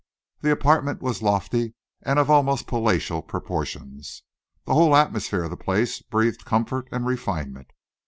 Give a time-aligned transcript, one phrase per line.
[0.39, 4.23] The apartment was lofty and of almost palatial proportions.
[4.65, 7.67] The whole atmosphere of the place breathed comfort and refinement.